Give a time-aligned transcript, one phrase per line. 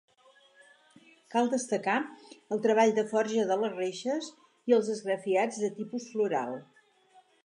[1.33, 1.97] Cal destacar
[2.55, 4.31] el treball de forja de les reixes
[4.71, 6.57] i els esgrafiats de tipus floral.